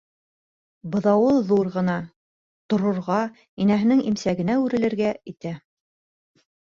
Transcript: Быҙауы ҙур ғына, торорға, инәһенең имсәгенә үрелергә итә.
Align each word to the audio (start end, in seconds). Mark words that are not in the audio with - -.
Быҙауы 0.93 1.33
ҙур 1.51 1.67
ғына, 1.75 1.97
торорға, 2.73 3.17
инәһенең 3.67 4.03
имсәгенә 4.13 4.57
үрелергә 4.63 5.13
итә. 5.35 5.57